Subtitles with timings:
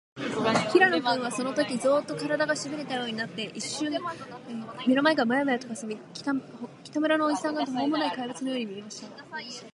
[0.71, 4.13] 平野君は、そのとき、ゾーッと、からだが、しびれたようになって、いっしゅんかん
[4.87, 6.33] 目の前がモヤモヤとかすみ、北
[6.99, 9.25] 村のおじさんが、とほうもない怪物のように見えました。